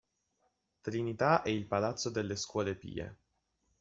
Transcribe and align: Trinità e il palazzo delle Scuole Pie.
Trinità 0.81 1.43
e 1.43 1.53
il 1.53 1.67
palazzo 1.67 2.09
delle 2.09 2.35
Scuole 2.35 2.73
Pie. 2.75 3.17